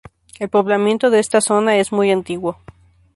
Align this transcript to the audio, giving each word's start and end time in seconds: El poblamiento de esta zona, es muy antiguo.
El 0.39 0.49
poblamiento 0.49 1.11
de 1.11 1.19
esta 1.19 1.41
zona, 1.41 1.77
es 1.77 1.91
muy 1.91 2.09
antiguo. 2.09 2.57